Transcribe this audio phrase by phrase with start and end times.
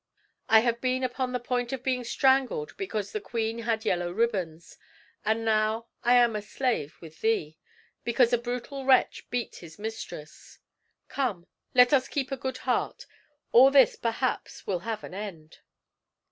[0.49, 4.79] I have been upon the point of being strangled because the queen had yellow ribbons;
[5.23, 7.59] and now I am a slave with thee,
[8.03, 10.57] because a brutal wretch beat his mistress.
[11.07, 11.45] Come,
[11.75, 13.05] let us keep a good heart;
[13.51, 15.59] all this perhaps will have an end.